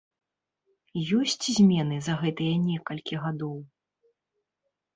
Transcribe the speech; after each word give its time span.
Ёсць 1.19 1.45
змены 1.59 1.95
за 2.07 2.17
гэтыя 2.23 2.53
некалькі 2.65 3.23
гадоў? 3.27 3.55